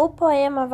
o 0.00 0.08
poema 0.08 0.64